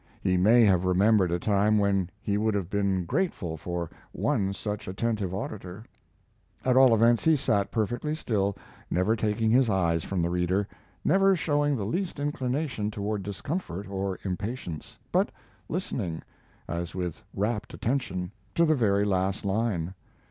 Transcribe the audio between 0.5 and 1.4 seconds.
have remembered a